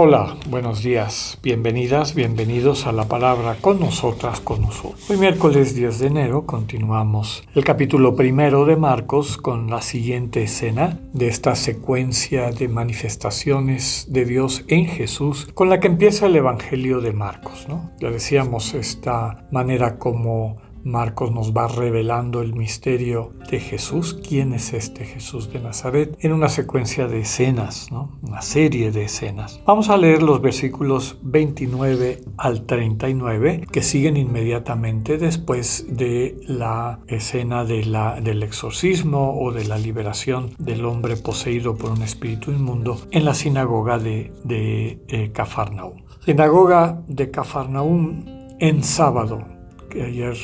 Hola, 0.00 0.36
buenos 0.48 0.84
días, 0.84 1.40
bienvenidas, 1.42 2.14
bienvenidos 2.14 2.86
a 2.86 2.92
la 2.92 3.08
palabra 3.08 3.56
con 3.60 3.80
nosotras, 3.80 4.38
con 4.38 4.62
nosotros. 4.62 5.10
Hoy 5.10 5.16
miércoles 5.16 5.74
10 5.74 5.98
de 5.98 6.06
enero 6.06 6.46
continuamos 6.46 7.42
el 7.56 7.64
capítulo 7.64 8.14
primero 8.14 8.64
de 8.64 8.76
Marcos 8.76 9.36
con 9.38 9.68
la 9.68 9.82
siguiente 9.82 10.44
escena 10.44 11.00
de 11.12 11.26
esta 11.26 11.56
secuencia 11.56 12.52
de 12.52 12.68
manifestaciones 12.68 14.06
de 14.08 14.24
Dios 14.24 14.64
en 14.68 14.86
Jesús 14.86 15.48
con 15.52 15.68
la 15.68 15.80
que 15.80 15.88
empieza 15.88 16.26
el 16.26 16.36
Evangelio 16.36 17.00
de 17.00 17.12
Marcos. 17.12 17.66
¿no? 17.68 17.90
Ya 17.98 18.12
decíamos 18.12 18.74
esta 18.74 19.48
manera 19.50 19.98
como 19.98 20.58
Marcos 20.84 21.32
nos 21.32 21.52
va 21.52 21.68
revelando 21.68 22.42
el 22.42 22.54
misterio 22.54 23.32
de 23.50 23.60
Jesús, 23.60 24.18
quién 24.26 24.52
es 24.52 24.72
este 24.72 25.04
Jesús 25.04 25.52
de 25.52 25.60
Nazaret, 25.60 26.16
en 26.20 26.32
una 26.32 26.48
secuencia 26.48 27.06
de 27.06 27.20
escenas, 27.20 27.88
una 28.22 28.42
serie 28.42 28.90
de 28.90 29.04
escenas. 29.04 29.60
Vamos 29.66 29.88
a 29.90 29.96
leer 29.96 30.22
los 30.22 30.40
versículos 30.40 31.18
29 31.22 32.20
al 32.36 32.66
39 32.66 33.66
que 33.70 33.82
siguen 33.82 34.16
inmediatamente 34.16 35.18
después 35.18 35.86
de 35.88 36.40
la 36.46 37.00
escena 37.06 37.64
del 37.64 38.42
exorcismo 38.42 39.38
o 39.40 39.52
de 39.52 39.64
la 39.64 39.78
liberación 39.78 40.50
del 40.58 40.84
hombre 40.84 41.16
poseído 41.16 41.76
por 41.76 41.90
un 41.90 42.02
espíritu 42.02 42.50
inmundo 42.50 42.98
en 43.10 43.24
la 43.24 43.34
sinagoga 43.34 43.98
de, 43.98 44.32
de 44.44 45.00
eh, 45.08 45.30
Cafarnaúm. 45.32 46.02
Sinagoga 46.24 47.02
de 47.06 47.30
Cafarnaúm 47.30 48.24
en 48.58 48.82
sábado, 48.82 49.44
que 49.88 50.02
ayer 50.02 50.36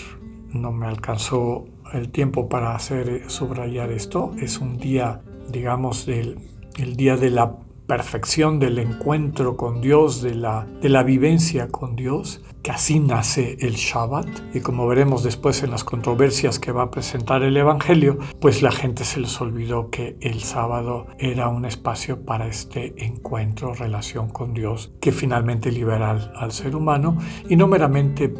no 0.54 0.72
me 0.72 0.86
alcanzó 0.86 1.66
el 1.92 2.10
tiempo 2.10 2.48
para 2.48 2.74
hacer 2.74 3.08
eh, 3.08 3.22
subrayar 3.28 3.90
esto. 3.90 4.32
Es 4.38 4.58
un 4.58 4.78
día, 4.78 5.22
digamos, 5.50 6.06
del 6.06 6.38
el 6.76 6.96
día 6.96 7.16
de 7.16 7.30
la 7.30 7.56
perfección 7.86 8.58
del 8.58 8.78
encuentro 8.78 9.56
con 9.56 9.80
Dios, 9.80 10.22
de 10.22 10.34
la, 10.34 10.66
de 10.80 10.88
la 10.88 11.02
vivencia 11.02 11.68
con 11.68 11.96
Dios, 11.96 12.42
que 12.62 12.70
así 12.70 12.98
nace 12.98 13.58
el 13.60 13.74
Shabbat. 13.74 14.26
Y 14.54 14.60
como 14.60 14.86
veremos 14.86 15.22
después 15.22 15.62
en 15.62 15.70
las 15.70 15.84
controversias 15.84 16.58
que 16.58 16.72
va 16.72 16.84
a 16.84 16.90
presentar 16.90 17.42
el 17.42 17.56
Evangelio, 17.56 18.18
pues 18.40 18.62
la 18.62 18.72
gente 18.72 19.04
se 19.04 19.20
les 19.20 19.38
olvidó 19.40 19.90
que 19.90 20.16
el 20.22 20.40
sábado 20.40 21.06
era 21.18 21.48
un 21.48 21.66
espacio 21.66 22.24
para 22.24 22.46
este 22.46 22.94
encuentro, 23.04 23.74
relación 23.74 24.30
con 24.30 24.54
Dios, 24.54 24.92
que 25.00 25.12
finalmente 25.12 25.70
libera 25.70 26.10
al 26.10 26.52
ser 26.52 26.74
humano 26.74 27.18
y 27.48 27.56
no 27.56 27.66
meramente 27.66 28.32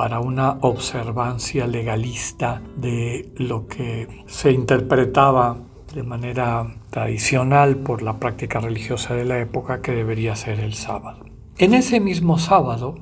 para 0.00 0.18
una 0.18 0.56
observancia 0.62 1.66
legalista 1.66 2.62
de 2.74 3.34
lo 3.36 3.66
que 3.66 4.24
se 4.24 4.50
interpretaba 4.50 5.58
de 5.94 6.02
manera 6.02 6.74
tradicional 6.88 7.76
por 7.76 8.00
la 8.00 8.18
práctica 8.18 8.60
religiosa 8.60 9.14
de 9.14 9.26
la 9.26 9.38
época 9.40 9.82
que 9.82 9.92
debería 9.92 10.36
ser 10.36 10.60
el 10.60 10.72
sábado. 10.72 11.26
En 11.58 11.74
ese 11.74 12.00
mismo 12.00 12.38
sábado, 12.38 12.94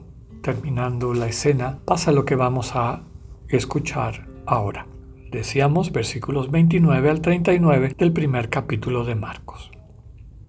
terminando 0.43 1.15
la 1.15 1.29
escena, 1.29 1.79
pasa 1.85 2.11
lo 2.11 2.25
que 2.25 2.35
vamos 2.35 2.75
a 2.75 3.05
escuchar 3.47 4.27
ahora. 4.45 4.89
Decíamos 5.31 5.93
versículos 5.93 6.51
29 6.51 7.11
al 7.11 7.21
39 7.21 7.95
del 7.97 8.13
primer 8.13 8.49
capítulo 8.49 9.05
de 9.05 9.15
Marcos. 9.15 9.71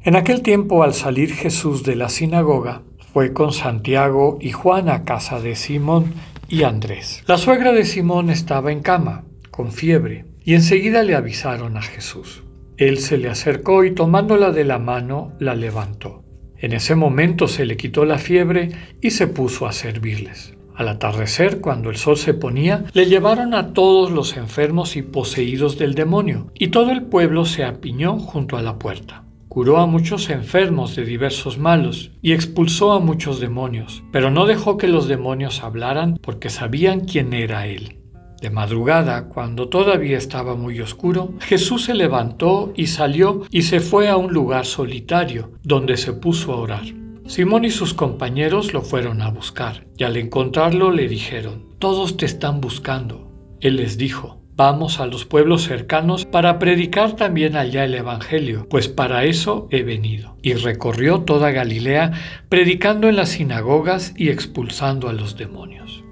En 0.02 0.16
aquel 0.16 0.42
tiempo, 0.42 0.82
al 0.82 0.96
salir 0.96 1.32
Jesús 1.32 1.84
de 1.84 1.96
la 1.96 2.10
sinagoga, 2.10 2.82
fue 3.14 3.34
con 3.34 3.52
Santiago 3.52 4.38
y 4.40 4.52
Juan 4.52 4.90
a 4.90 5.04
casa 5.04 5.40
de 5.40 5.56
Simón 5.56 6.14
y 6.48 6.64
Andrés. 6.64 7.24
La 7.28 7.38
suegra 7.38 7.72
de 7.72 7.86
Simón 7.86 8.30
estaba 8.30 8.72
en 8.72 8.82
cama, 8.82 9.24
con 9.50 9.72
fiebre, 9.72 10.26
y 10.44 10.54
enseguida 10.54 11.04
le 11.04 11.16
avisaron 11.16 11.78
a 11.78 11.82
Jesús. 11.82 12.44
Él 12.78 12.98
se 13.00 13.18
le 13.18 13.30
acercó 13.30 13.84
y 13.84 13.94
tomándola 13.94 14.52
de 14.52 14.64
la 14.64 14.80
mano, 14.80 15.34
la 15.40 15.56
levantó. 15.56 16.24
En 16.58 16.74
ese 16.74 16.96
momento 16.96 17.48
se 17.48 17.66
le 17.66 17.78
quitó 17.78 18.06
la 18.06 18.18
fiebre 18.18 18.70
y 19.02 19.12
se 19.12 19.28
puso 19.28 19.68
a 19.68 19.72
servirles. 19.72 20.56
Al 20.76 20.88
atardecer, 20.88 21.60
cuando 21.60 21.90
el 21.90 21.98
sol 21.98 22.16
se 22.16 22.34
ponía, 22.34 22.86
le 22.94 23.06
llevaron 23.06 23.54
a 23.54 23.74
todos 23.74 24.12
los 24.12 24.38
enfermos 24.38 24.96
y 24.96 25.02
poseídos 25.02 25.78
del 25.78 25.94
demonio, 25.94 26.52
y 26.54 26.70
todo 26.70 26.92
el 26.92 27.04
pueblo 27.04 27.44
se 27.44 27.66
apiñó 27.66 28.18
junto 28.18 28.56
a 28.56 28.62
la 28.62 28.80
puerta. 28.80 29.26
Curó 29.50 29.80
a 29.80 29.88
muchos 29.88 30.30
enfermos 30.30 30.96
de 30.96 31.04
diversos 31.04 31.58
malos 31.58 32.12
y 32.22 32.34
expulsó 32.34 32.92
a 32.92 33.00
muchos 33.00 33.40
demonios, 33.40 34.04
pero 34.12 34.30
no 34.30 34.46
dejó 34.46 34.78
que 34.78 34.88
los 34.88 35.08
demonios 35.08 35.64
hablaran 35.64 36.20
porque 36.22 36.52
sabían 36.52 37.00
quién 37.00 37.34
era 37.34 37.66
él. 37.66 37.98
De 38.42 38.52
madrugada, 38.52 39.28
cuando 39.28 39.68
todavía 39.68 40.20
estaba 40.20 40.56
muy 40.56 40.80
oscuro, 40.82 41.34
Jesús 41.40 41.86
se 41.86 41.96
levantó 41.96 42.72
y 42.76 42.88
salió 42.88 43.42
y 43.50 43.64
se 43.64 43.80
fue 43.80 44.08
a 44.08 44.18
un 44.18 44.32
lugar 44.32 44.68
solitario, 44.68 45.52
donde 45.64 45.98
se 45.98 46.14
puso 46.14 46.54
a 46.54 46.58
orar. 46.58 46.86
Simón 47.26 47.66
y 47.66 47.72
sus 47.72 47.96
compañeros 47.96 48.72
lo 48.72 48.84
fueron 48.84 49.20
a 49.24 49.32
buscar, 49.32 49.88
y 49.98 50.04
al 50.04 50.16
encontrarlo 50.18 50.92
le 50.92 51.08
dijeron, 51.08 51.66
Todos 51.80 52.18
te 52.18 52.28
están 52.28 52.62
buscando. 52.62 53.32
Él 53.62 53.78
les 53.78 53.98
dijo, 53.98 54.44
Vamos 54.60 55.00
a 55.00 55.06
los 55.06 55.24
pueblos 55.24 55.64
cercanos 55.64 56.26
para 56.26 56.60
predicar 56.60 57.16
también 57.16 57.56
allá 57.56 57.86
el 57.86 57.96
Evangelio, 57.96 58.68
pues 58.68 58.90
para 58.90 59.24
eso 59.24 59.70
he 59.72 59.84
venido. 59.84 60.36
Y 60.42 60.52
recorrió 60.56 61.22
toda 61.22 61.52
Galilea, 61.52 62.12
predicando 62.50 63.08
en 63.08 63.16
las 63.16 63.30
sinagogas 63.30 64.14
y 64.18 64.28
expulsando 64.28 65.08
a 65.08 65.14
los 65.14 65.38
demonios. 65.38 66.04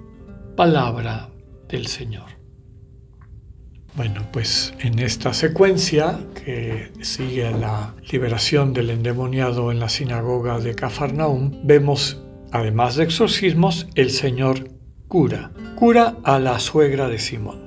Palabra 0.55 1.27
del 1.67 1.87
Señor. 1.87 2.23
Bueno, 3.97 4.25
pues 4.31 4.73
en 4.79 4.99
esta 4.99 5.33
secuencia 5.33 6.17
que 6.45 6.93
sigue 7.01 7.51
la 7.51 7.95
liberación 8.09 8.71
del 8.71 8.91
endemoniado 8.91 9.73
en 9.73 9.81
la 9.81 9.89
sinagoga 9.89 10.61
de 10.61 10.73
Cafarnaum, 10.73 11.51
vemos, 11.65 12.23
además 12.53 12.95
de 12.95 13.03
exorcismos, 13.03 13.89
el 13.95 14.09
Señor 14.09 14.69
cura. 15.09 15.51
Cura 15.75 16.15
a 16.23 16.39
la 16.39 16.59
suegra 16.59 17.09
de 17.09 17.19
Simón. 17.19 17.66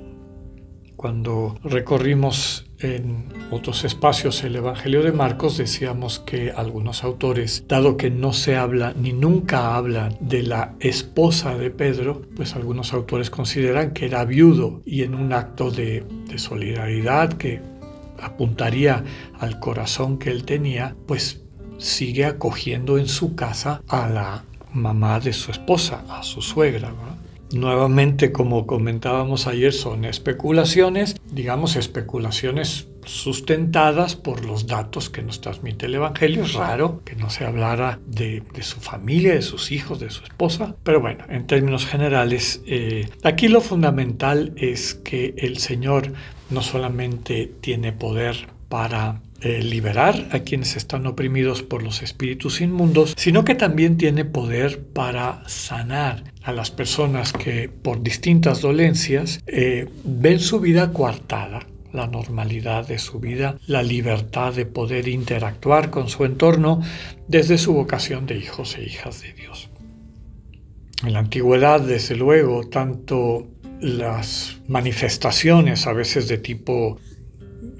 Cuando 1.01 1.57
recorrimos 1.63 2.67
en 2.77 3.25
otros 3.49 3.85
espacios 3.85 4.43
el 4.43 4.55
Evangelio 4.55 5.01
de 5.01 5.11
Marcos, 5.11 5.57
decíamos 5.57 6.19
que 6.19 6.51
algunos 6.51 7.03
autores, 7.03 7.65
dado 7.67 7.97
que 7.97 8.11
no 8.11 8.33
se 8.33 8.55
habla 8.55 8.93
ni 8.95 9.11
nunca 9.11 9.75
habla 9.75 10.15
de 10.19 10.43
la 10.43 10.75
esposa 10.79 11.57
de 11.57 11.71
Pedro, 11.71 12.21
pues 12.35 12.55
algunos 12.55 12.93
autores 12.93 13.31
consideran 13.31 13.93
que 13.93 14.05
era 14.05 14.23
viudo 14.25 14.83
y 14.85 15.01
en 15.01 15.15
un 15.15 15.33
acto 15.33 15.71
de, 15.71 16.05
de 16.27 16.37
solidaridad 16.37 17.33
que 17.33 17.61
apuntaría 18.21 19.03
al 19.39 19.59
corazón 19.59 20.19
que 20.19 20.29
él 20.29 20.45
tenía, 20.45 20.95
pues 21.07 21.41
sigue 21.79 22.25
acogiendo 22.25 22.99
en 22.99 23.07
su 23.07 23.33
casa 23.33 23.81
a 23.87 24.07
la 24.07 24.43
mamá 24.71 25.19
de 25.19 25.33
su 25.33 25.49
esposa, 25.49 26.05
a 26.07 26.21
su 26.21 26.43
suegra. 26.43 26.93
Nuevamente, 27.53 28.31
como 28.31 28.65
comentábamos 28.65 29.47
ayer, 29.47 29.73
son 29.73 30.05
especulaciones, 30.05 31.15
digamos 31.31 31.75
especulaciones 31.75 32.87
sustentadas 33.05 34.15
por 34.15 34.45
los 34.45 34.67
datos 34.67 35.09
que 35.09 35.23
nos 35.23 35.41
transmite 35.41 35.87
el 35.87 35.95
Evangelio. 35.95 36.43
Es 36.43 36.53
raro 36.53 37.01
que 37.03 37.15
no 37.15 37.29
se 37.29 37.45
hablara 37.45 37.99
de, 38.05 38.43
su 38.61 38.79
familia, 38.79 39.33
de 39.33 39.41
sus 39.41 39.71
hijos, 39.71 39.99
de 39.99 40.09
su 40.09 40.23
esposa, 40.23 40.75
pero 40.83 41.01
bueno, 41.01 41.25
en 41.29 41.47
términos 41.47 41.85
generales, 41.85 42.61
eh, 42.65 43.09
aquí 43.23 43.47
lo 43.47 43.61
fundamental 43.61 44.53
es 44.55 44.95
que 44.95 45.33
el 45.37 45.57
Señor 45.57 46.13
no 46.49 46.61
solamente 46.61 47.51
tiene 47.61 47.91
poder 47.91 48.47
para 48.69 49.21
liberar 49.43 50.27
a 50.31 50.39
quienes 50.39 50.75
están 50.75 51.07
oprimidos 51.07 51.63
por 51.63 51.83
los 51.83 52.01
espíritus 52.01 52.61
inmundos, 52.61 53.13
sino 53.17 53.43
que 53.43 53.55
también 53.55 53.97
tiene 53.97 54.25
poder 54.25 54.83
para 54.83 55.43
sanar 55.47 56.23
a 56.43 56.51
las 56.51 56.71
personas 56.71 57.33
que 57.33 57.69
por 57.69 58.03
distintas 58.03 58.61
dolencias 58.61 59.39
eh, 59.47 59.89
ven 60.03 60.39
su 60.39 60.59
vida 60.59 60.93
coartada 60.93 61.67
la 61.93 62.07
normalidad 62.07 62.87
de 62.87 62.99
su 62.99 63.19
vida, 63.19 63.57
la 63.67 63.83
libertad 63.83 64.53
de 64.53 64.65
poder 64.65 65.07
interactuar 65.07 65.89
con 65.89 66.07
su 66.07 66.25
entorno 66.25 66.81
desde 67.27 67.57
su 67.57 67.73
vocación 67.73 68.25
de 68.25 68.37
hijos 68.37 68.77
e 68.77 68.83
hijas 68.83 69.21
de 69.21 69.33
Dios. 69.33 69.69
En 71.03 71.13
la 71.13 71.19
antigüedad, 71.19 71.81
desde 71.81 72.15
luego, 72.15 72.67
tanto 72.69 73.47
las 73.81 74.61
manifestaciones, 74.67 75.87
a 75.87 75.93
veces 75.93 76.27
de 76.27 76.37
tipo 76.37 76.99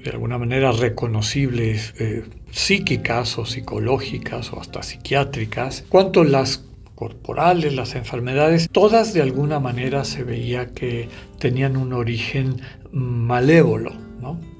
de 0.04 0.10
alguna 0.10 0.38
manera 0.38 0.72
reconocibles, 0.72 1.94
eh, 1.98 2.24
psíquicas 2.50 3.38
o 3.38 3.46
psicológicas 3.46 4.52
o 4.52 4.60
hasta 4.60 4.82
psiquiátricas, 4.82 5.84
cuanto 5.88 6.24
las 6.24 6.64
corporales, 6.94 7.74
las 7.74 7.94
enfermedades, 7.94 8.68
todas 8.70 9.12
de 9.12 9.22
alguna 9.22 9.58
manera 9.58 10.04
se 10.04 10.22
veía 10.22 10.66
que 10.66 11.08
tenían 11.38 11.76
un 11.76 11.92
origen 11.92 12.60
malévolo. 12.92 13.92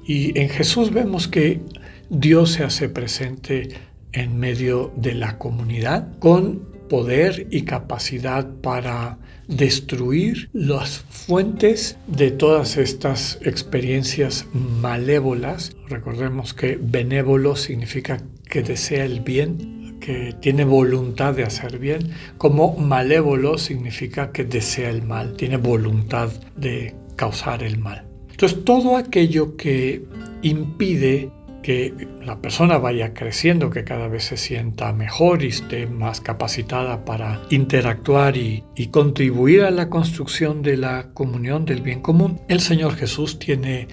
Y 0.05 0.37
en 0.37 0.49
Jesús 0.49 0.91
vemos 0.91 1.29
que 1.29 1.61
Dios 2.09 2.51
se 2.51 2.65
hace 2.65 2.89
presente 2.89 3.69
en 4.11 4.37
medio 4.37 4.91
de 4.97 5.13
la 5.13 5.37
comunidad 5.37 6.19
con 6.19 6.59
poder 6.89 7.47
y 7.49 7.61
capacidad 7.61 8.47
para 8.61 9.17
destruir 9.55 10.49
las 10.53 10.99
fuentes 11.09 11.97
de 12.07 12.31
todas 12.31 12.77
estas 12.77 13.39
experiencias 13.41 14.45
malévolas. 14.53 15.75
Recordemos 15.87 16.53
que 16.53 16.77
benévolo 16.81 17.55
significa 17.55 18.21
que 18.49 18.63
desea 18.63 19.05
el 19.05 19.21
bien, 19.21 19.99
que 19.99 20.35
tiene 20.41 20.65
voluntad 20.65 21.33
de 21.33 21.43
hacer 21.43 21.79
bien, 21.79 22.11
como 22.37 22.75
malévolo 22.75 23.57
significa 23.57 24.31
que 24.31 24.43
desea 24.43 24.89
el 24.89 25.03
mal, 25.03 25.33
tiene 25.37 25.57
voluntad 25.57 26.29
de 26.57 26.93
causar 27.15 27.63
el 27.63 27.77
mal. 27.77 28.05
Entonces 28.29 28.65
todo 28.65 28.97
aquello 28.97 29.55
que 29.55 30.03
impide 30.41 31.31
que 31.63 32.07
la 32.23 32.39
persona 32.39 32.77
vaya 32.77 33.15
creciendo, 33.15 33.71
que 33.71 33.83
cada 33.83 34.07
vez 34.07 34.25
se 34.25 34.37
sienta 34.37 34.93
mejor 34.93 35.41
y 35.43 35.47
esté 35.47 35.87
más 35.87 36.21
capacitada 36.21 37.05
para 37.05 37.41
interactuar 37.49 38.37
y, 38.37 38.63
contribuir 38.91 39.63
a 39.63 39.71
la 39.71 39.89
construcción 39.89 40.61
de 40.61 40.77
la 40.77 41.13
comunión 41.13 41.65
del 41.65 41.81
bien 41.81 42.01
común, 42.01 42.41
el 42.47 42.59
Señor 42.59 42.95
Jesús 42.95 43.39
tiene 43.39 43.87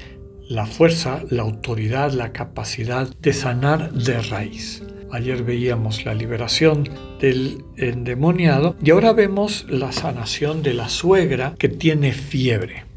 la 0.49 0.67
fuerza, 0.67 1.23
la 1.31 1.43
autoridad, 1.43 2.13
la 2.13 2.33
capacidad 2.33 3.09
de 3.21 3.33
sanar 3.33 3.93
de 3.93 4.21
raíz. 4.21 4.83
Ayer 5.13 5.43
veíamos 5.43 6.05
la 6.05 6.13
liberación 6.13 6.89
del 7.21 7.65
endemoniado 7.77 8.77
y 8.83 8.91
ahora 8.91 9.13
vemos 9.13 9.65
la 9.69 9.93
sanación 9.93 10.63
de 10.63 10.75
la 10.75 10.89
suegra 10.89 11.55
que 11.59 11.69
tiene 11.69 12.13
fiebre. 12.13 12.90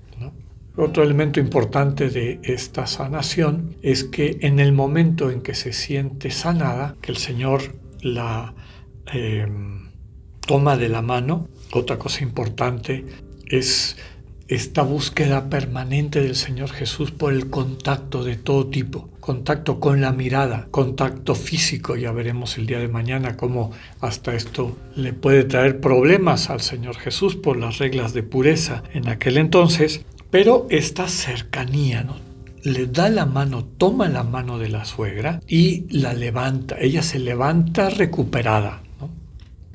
Otro 0.75 1.03
elemento 1.03 1.39
importante 1.39 2.09
de 2.09 2.39
esta 2.43 2.87
sanación 2.87 3.75
es 3.83 4.03
que 4.03 4.39
en 4.41 4.59
el 4.59 4.73
momento 4.73 5.29
en 5.29 5.41
que 5.41 5.53
se 5.53 5.71
siente 5.71 6.31
sanada, 6.31 6.95
que 6.99 7.11
el 7.11 7.17
Señor 7.17 7.75
la 8.01 8.55
eh, 9.13 9.47
toma 10.47 10.75
de 10.75 10.89
la 10.89 11.03
mano, 11.03 11.47
otra 11.73 11.99
cosa 11.99 12.23
importante 12.23 13.05
es 13.45 13.97
esta 14.47 14.81
búsqueda 14.81 15.49
permanente 15.49 16.21
del 16.21 16.35
Señor 16.35 16.69
Jesús 16.69 17.11
por 17.11 17.33
el 17.33 17.49
contacto 17.49 18.23
de 18.23 18.35
todo 18.35 18.67
tipo, 18.67 19.09
contacto 19.19 19.79
con 19.79 20.01
la 20.01 20.11
mirada, 20.11 20.67
contacto 20.69 21.33
físico, 21.33 21.95
ya 21.95 22.11
veremos 22.11 22.57
el 22.57 22.65
día 22.65 22.79
de 22.79 22.89
mañana 22.89 23.37
cómo 23.37 23.71
hasta 24.01 24.35
esto 24.35 24.77
le 24.95 25.13
puede 25.13 25.45
traer 25.45 25.79
problemas 25.79 26.49
al 26.49 26.61
Señor 26.61 26.97
Jesús 26.97 27.35
por 27.35 27.57
las 27.57 27.77
reglas 27.77 28.13
de 28.13 28.23
pureza 28.23 28.83
en 28.93 29.07
aquel 29.07 29.37
entonces, 29.37 30.05
pero 30.33 30.65
esta 30.71 31.07
cercanía, 31.07 32.03
¿no? 32.03 32.15
Le 32.63 32.87
da 32.87 33.07
la 33.07 33.27
mano, 33.27 33.65
toma 33.65 34.09
la 34.09 34.23
mano 34.23 34.57
de 34.57 34.67
la 34.67 34.83
suegra 34.83 35.39
y 35.47 35.85
la 35.95 36.13
levanta. 36.13 36.75
Ella 36.79 37.03
se 37.03 37.19
levanta 37.19 37.91
recuperada. 37.91 38.81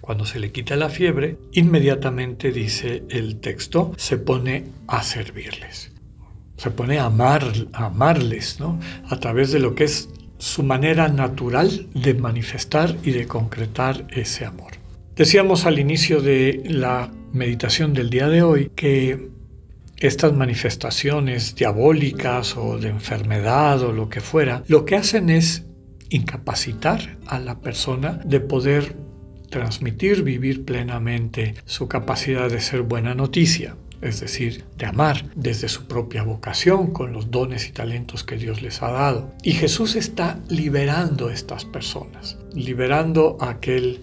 Cuando 0.00 0.24
se 0.24 0.40
le 0.40 0.50
quita 0.50 0.74
la 0.74 0.88
fiebre, 0.88 1.38
inmediatamente 1.52 2.50
dice 2.50 3.04
el 3.08 3.36
texto, 3.36 3.92
se 3.96 4.18
pone 4.18 4.64
a 4.88 5.04
servirles. 5.04 5.92
Se 6.56 6.72
pone 6.72 6.98
a, 6.98 7.04
amar, 7.04 7.44
a 7.72 7.86
amarles, 7.86 8.58
¿no? 8.58 8.80
A 9.08 9.20
través 9.20 9.52
de 9.52 9.60
lo 9.60 9.76
que 9.76 9.84
es 9.84 10.08
su 10.38 10.64
manera 10.64 11.06
natural 11.06 11.86
de 11.94 12.14
manifestar 12.14 12.96
y 13.04 13.12
de 13.12 13.28
concretar 13.28 14.08
ese 14.10 14.44
amor. 14.44 14.72
Decíamos 15.14 15.66
al 15.66 15.78
inicio 15.78 16.20
de 16.20 16.64
la 16.64 17.12
meditación 17.32 17.94
del 17.94 18.10
día 18.10 18.28
de 18.28 18.42
hoy 18.42 18.72
que 18.74 19.37
estas 20.00 20.32
manifestaciones 20.32 21.54
diabólicas 21.54 22.56
o 22.56 22.78
de 22.78 22.88
enfermedad 22.88 23.82
o 23.82 23.92
lo 23.92 24.08
que 24.08 24.20
fuera, 24.20 24.62
lo 24.68 24.84
que 24.84 24.96
hacen 24.96 25.30
es 25.30 25.64
incapacitar 26.10 27.18
a 27.26 27.38
la 27.38 27.60
persona 27.60 28.20
de 28.24 28.40
poder 28.40 28.96
transmitir, 29.50 30.22
vivir 30.22 30.64
plenamente 30.64 31.54
su 31.64 31.88
capacidad 31.88 32.50
de 32.50 32.60
ser 32.60 32.82
buena 32.82 33.14
noticia, 33.14 33.76
es 34.00 34.20
decir, 34.20 34.64
de 34.76 34.86
amar 34.86 35.24
desde 35.34 35.68
su 35.68 35.86
propia 35.86 36.22
vocación 36.22 36.92
con 36.92 37.12
los 37.12 37.30
dones 37.30 37.68
y 37.68 37.72
talentos 37.72 38.24
que 38.24 38.36
Dios 38.36 38.62
les 38.62 38.82
ha 38.82 38.92
dado. 38.92 39.34
Y 39.42 39.52
Jesús 39.52 39.96
está 39.96 40.38
liberando 40.48 41.28
a 41.28 41.32
estas 41.32 41.64
personas, 41.64 42.38
liberando 42.54 43.36
a 43.40 43.50
aquel, 43.50 44.02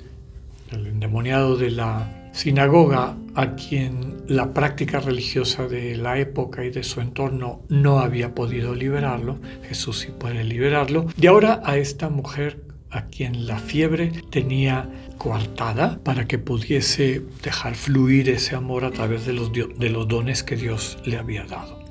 el 0.72 0.88
endemoniado 0.88 1.56
de 1.56 1.72
la 1.72 2.25
sinagoga 2.36 3.16
a 3.34 3.56
quien 3.56 4.24
la 4.28 4.54
práctica 4.54 5.00
religiosa 5.00 5.68
de 5.68 5.96
la 5.96 6.20
época 6.20 6.66
y 6.66 6.70
de 6.70 6.84
su 6.84 7.00
entorno 7.00 7.62
no 7.70 8.00
había 8.00 8.36
podido 8.36 8.76
liberarlo, 8.76 9.40
Jesús 9.64 10.00
sí 10.00 10.08
puede 10.18 10.44
liberarlo, 10.44 11.08
y 11.20 11.28
ahora 11.28 11.62
a 11.64 11.78
esta 11.78 12.10
mujer 12.10 12.62
a 12.92 13.08
quien 13.08 13.48
la 13.48 13.58
fiebre 13.58 14.12
tenía 14.30 14.90
coartada 15.18 16.00
para 16.04 16.28
que 16.28 16.38
pudiese 16.38 17.24
dejar 17.42 17.76
fluir 17.76 18.30
ese 18.30 18.56
amor 18.56 18.84
a 18.84 18.92
través 18.92 19.26
de 19.26 19.34
los, 19.34 19.52
de 19.54 19.90
los 19.90 20.08
dones 20.08 20.44
que 20.44 20.56
Dios 20.56 20.98
le 21.06 21.18
había 21.18 21.46
dado. 21.46 21.85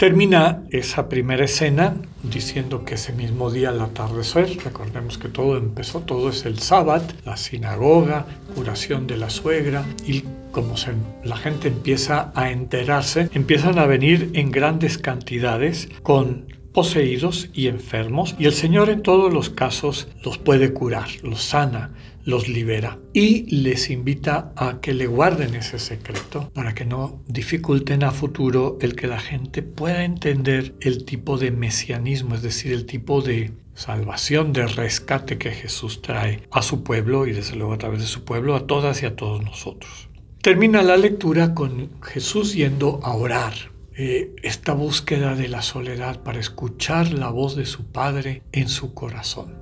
Termina 0.00 0.62
esa 0.70 1.10
primera 1.10 1.44
escena 1.44 1.94
diciendo 2.22 2.86
que 2.86 2.94
ese 2.94 3.12
mismo 3.12 3.50
día 3.50 3.68
al 3.68 3.82
atardecer, 3.82 4.56
recordemos 4.64 5.18
que 5.18 5.28
todo 5.28 5.58
empezó, 5.58 6.00
todo 6.00 6.30
es 6.30 6.46
el 6.46 6.58
sábado, 6.58 7.04
la 7.26 7.36
sinagoga, 7.36 8.24
curación 8.54 9.06
de 9.06 9.18
la 9.18 9.28
suegra 9.28 9.84
y 10.06 10.24
como 10.52 10.76
la 11.22 11.36
gente 11.36 11.68
empieza 11.68 12.32
a 12.34 12.50
enterarse, 12.50 13.28
empiezan 13.34 13.78
a 13.78 13.84
venir 13.84 14.30
en 14.32 14.50
grandes 14.50 14.96
cantidades 14.96 15.90
con 16.02 16.46
poseídos 16.72 17.50
y 17.52 17.66
enfermos 17.66 18.34
y 18.38 18.46
el 18.46 18.52
Señor 18.52 18.90
en 18.90 19.02
todos 19.02 19.32
los 19.32 19.50
casos 19.50 20.08
los 20.24 20.38
puede 20.38 20.72
curar, 20.72 21.08
los 21.22 21.42
sana, 21.42 21.92
los 22.24 22.48
libera 22.48 22.98
y 23.12 23.54
les 23.54 23.90
invita 23.90 24.52
a 24.56 24.80
que 24.80 24.94
le 24.94 25.06
guarden 25.06 25.54
ese 25.54 25.78
secreto 25.78 26.50
para 26.54 26.74
que 26.74 26.84
no 26.84 27.22
dificulten 27.26 28.04
a 28.04 28.10
futuro 28.10 28.78
el 28.80 28.94
que 28.94 29.06
la 29.06 29.18
gente 29.18 29.62
pueda 29.62 30.04
entender 30.04 30.74
el 30.80 31.04
tipo 31.04 31.38
de 31.38 31.50
mesianismo, 31.50 32.34
es 32.34 32.42
decir, 32.42 32.72
el 32.72 32.86
tipo 32.86 33.22
de 33.22 33.52
salvación, 33.74 34.52
de 34.52 34.66
rescate 34.66 35.38
que 35.38 35.50
Jesús 35.50 36.02
trae 36.02 36.42
a 36.50 36.62
su 36.62 36.82
pueblo 36.82 37.26
y 37.26 37.32
desde 37.32 37.56
luego 37.56 37.72
a 37.72 37.78
través 37.78 38.00
de 38.00 38.06
su 38.06 38.24
pueblo 38.24 38.54
a 38.54 38.66
todas 38.66 39.02
y 39.02 39.06
a 39.06 39.16
todos 39.16 39.42
nosotros. 39.42 40.08
Termina 40.42 40.82
la 40.82 40.96
lectura 40.96 41.54
con 41.54 41.90
Jesús 42.02 42.54
yendo 42.54 43.00
a 43.02 43.14
orar. 43.14 43.69
Eh, 43.96 44.34
esta 44.42 44.72
búsqueda 44.72 45.34
de 45.34 45.48
la 45.48 45.62
soledad 45.62 46.22
para 46.22 46.38
escuchar 46.38 47.12
la 47.12 47.30
voz 47.30 47.56
de 47.56 47.66
su 47.66 47.86
Padre 47.86 48.42
en 48.52 48.68
su 48.68 48.94
corazón. 48.94 49.60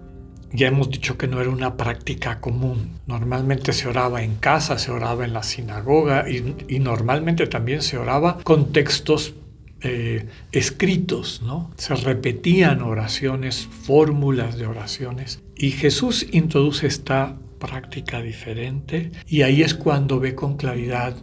Ya 0.52 0.68
hemos 0.68 0.90
dicho 0.90 1.18
que 1.18 1.28
no 1.28 1.40
era 1.40 1.50
una 1.50 1.76
práctica 1.76 2.40
común. 2.40 3.00
Normalmente 3.06 3.72
se 3.72 3.88
oraba 3.88 4.22
en 4.22 4.36
casa, 4.36 4.78
se 4.78 4.90
oraba 4.90 5.24
en 5.24 5.34
la 5.34 5.42
sinagoga 5.42 6.26
y, 6.28 6.78
normalmente 6.78 7.46
también 7.46 7.82
se 7.82 7.98
oraba 7.98 8.38
con 8.44 8.72
textos 8.72 9.34
eh, 9.82 10.26
escritos, 10.52 11.42
¿no? 11.44 11.70
Se 11.76 11.94
repetían 11.94 12.82
oraciones, 12.82 13.68
fórmulas 13.82 14.56
de 14.56 14.66
oraciones. 14.66 15.42
Y 15.54 15.72
Jesús 15.72 16.26
introduce 16.32 16.86
esta 16.86 17.36
práctica 17.58 18.22
diferente 18.22 19.10
y 19.26 19.42
ahí 19.42 19.62
es 19.62 19.74
cuando 19.74 20.20
ve 20.20 20.34
con 20.34 20.56
claridad 20.56 21.16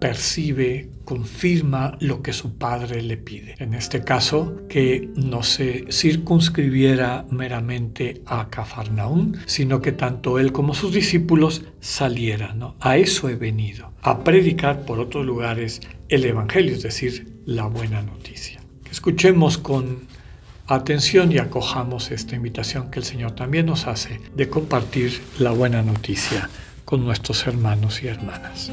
percibe, 0.00 0.88
confirma 1.04 1.96
lo 2.00 2.22
que 2.22 2.32
su 2.32 2.56
padre 2.56 3.02
le 3.02 3.18
pide. 3.18 3.54
En 3.58 3.74
este 3.74 4.02
caso, 4.02 4.62
que 4.68 5.10
no 5.14 5.42
se 5.42 5.84
circunscribiera 5.92 7.26
meramente 7.30 8.22
a 8.26 8.48
Cafarnaún, 8.48 9.36
sino 9.46 9.80
que 9.82 9.92
tanto 9.92 10.38
él 10.38 10.52
como 10.52 10.74
sus 10.74 10.94
discípulos 10.94 11.64
salieran. 11.80 12.74
A 12.80 12.96
eso 12.96 13.28
he 13.28 13.36
venido, 13.36 13.92
a 14.02 14.24
predicar 14.24 14.84
por 14.84 14.98
otros 14.98 15.24
lugares 15.24 15.82
el 16.08 16.24
Evangelio, 16.24 16.74
es 16.74 16.82
decir, 16.82 17.42
la 17.44 17.66
buena 17.66 18.02
noticia. 18.02 18.60
Escuchemos 18.90 19.58
con 19.58 20.08
atención 20.66 21.30
y 21.30 21.38
acojamos 21.38 22.10
esta 22.10 22.36
invitación 22.36 22.90
que 22.90 23.00
el 23.00 23.04
Señor 23.04 23.32
también 23.32 23.66
nos 23.66 23.86
hace 23.86 24.20
de 24.34 24.48
compartir 24.48 25.20
la 25.38 25.50
buena 25.50 25.82
noticia 25.82 26.48
con 26.84 27.04
nuestros 27.04 27.46
hermanos 27.46 28.02
y 28.02 28.08
hermanas. 28.08 28.72